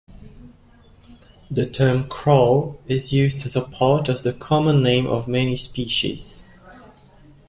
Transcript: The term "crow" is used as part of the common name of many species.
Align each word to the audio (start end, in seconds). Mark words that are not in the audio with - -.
The 1.51 1.69
term 1.69 2.09
"crow" 2.09 2.79
is 2.87 3.13
used 3.13 3.45
as 3.45 3.55
part 3.71 4.09
of 4.09 4.23
the 4.23 4.33
common 4.33 4.81
name 4.81 5.05
of 5.05 5.27
many 5.27 5.55
species. 5.55 6.51